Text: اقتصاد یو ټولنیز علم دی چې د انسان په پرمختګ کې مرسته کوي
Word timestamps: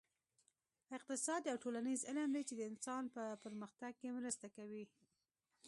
اقتصاد 0.95 1.41
یو 1.49 1.57
ټولنیز 1.63 1.99
علم 2.09 2.29
دی 2.35 2.43
چې 2.49 2.53
د 2.57 2.61
انسان 2.71 3.03
په 3.15 3.23
پرمختګ 3.43 3.91
کې 4.01 4.15
مرسته 4.17 4.47
کوي 4.57 4.85